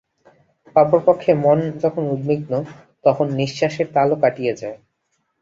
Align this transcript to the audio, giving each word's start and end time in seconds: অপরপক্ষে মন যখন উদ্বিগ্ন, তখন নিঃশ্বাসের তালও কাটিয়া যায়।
অপরপক্ষে 0.75 1.31
মন 1.43 1.59
যখন 1.83 2.03
উদ্বিগ্ন, 2.13 2.53
তখন 3.05 3.25
নিঃশ্বাসের 3.39 3.87
তালও 3.95 4.15
কাটিয়া 4.23 4.53
যায়। 4.61 4.77